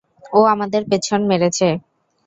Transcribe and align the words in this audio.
ও 0.33 0.39
আমাদের 0.45 0.81
পেছন 0.91 1.19
মেরেছে। 1.27 1.67